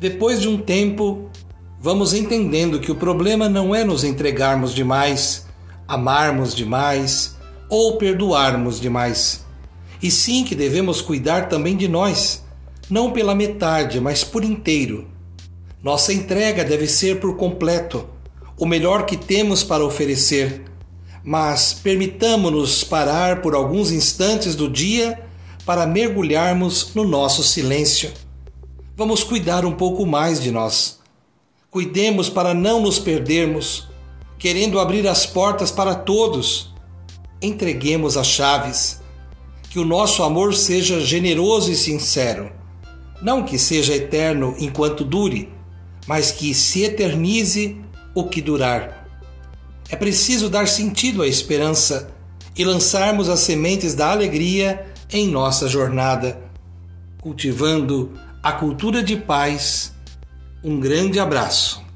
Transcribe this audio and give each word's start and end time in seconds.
Depois 0.00 0.40
de 0.40 0.48
um 0.48 0.56
tempo, 0.56 1.28
vamos 1.80 2.14
entendendo 2.14 2.78
que 2.78 2.92
o 2.92 2.94
problema 2.94 3.48
não 3.48 3.74
é 3.74 3.82
nos 3.82 4.04
entregarmos 4.04 4.72
demais, 4.72 5.46
amarmos 5.88 6.54
demais 6.54 7.36
ou 7.68 7.96
perdoarmos 7.96 8.80
demais, 8.80 9.44
e 10.00 10.08
sim 10.08 10.44
que 10.44 10.54
devemos 10.54 11.00
cuidar 11.00 11.48
também 11.48 11.76
de 11.76 11.88
nós, 11.88 12.44
não 12.88 13.10
pela 13.10 13.34
metade, 13.34 14.00
mas 14.00 14.22
por 14.22 14.44
inteiro. 14.44 15.08
Nossa 15.82 16.12
entrega 16.12 16.64
deve 16.64 16.86
ser 16.86 17.18
por 17.18 17.36
completo, 17.36 18.08
o 18.56 18.66
melhor 18.66 19.04
que 19.04 19.16
temos 19.16 19.64
para 19.64 19.84
oferecer, 19.84 20.62
mas 21.24 21.72
permitamos-nos 21.72 22.84
parar 22.84 23.42
por 23.42 23.52
alguns 23.52 23.90
instantes 23.90 24.54
do 24.54 24.68
dia 24.68 25.20
para 25.66 25.86
mergulharmos 25.86 26.94
no 26.94 27.02
nosso 27.02 27.42
silêncio. 27.42 28.10
Vamos 28.98 29.22
cuidar 29.22 29.64
um 29.64 29.70
pouco 29.70 30.04
mais 30.04 30.42
de 30.42 30.50
nós. 30.50 30.98
Cuidemos 31.70 32.28
para 32.28 32.52
não 32.52 32.82
nos 32.82 32.98
perdermos, 32.98 33.86
querendo 34.36 34.80
abrir 34.80 35.06
as 35.06 35.24
portas 35.24 35.70
para 35.70 35.94
todos. 35.94 36.74
Entreguemos 37.40 38.16
as 38.16 38.26
chaves. 38.26 39.00
Que 39.70 39.78
o 39.78 39.84
nosso 39.84 40.24
amor 40.24 40.52
seja 40.52 41.00
generoso 41.00 41.70
e 41.70 41.76
sincero. 41.76 42.50
Não 43.22 43.44
que 43.44 43.56
seja 43.56 43.94
eterno 43.94 44.56
enquanto 44.58 45.04
dure, 45.04 45.48
mas 46.04 46.32
que 46.32 46.52
se 46.52 46.82
eternize 46.82 47.80
o 48.16 48.24
que 48.24 48.42
durar. 48.42 49.06
É 49.88 49.94
preciso 49.94 50.50
dar 50.50 50.66
sentido 50.66 51.22
à 51.22 51.28
esperança 51.28 52.10
e 52.56 52.64
lançarmos 52.64 53.28
as 53.28 53.38
sementes 53.38 53.94
da 53.94 54.10
alegria 54.10 54.92
em 55.08 55.28
nossa 55.28 55.68
jornada, 55.68 56.36
cultivando 57.22 58.12
a 58.42 58.52
cultura 58.52 59.02
de 59.02 59.16
paz. 59.16 59.94
Um 60.62 60.78
grande 60.78 61.18
abraço. 61.18 61.87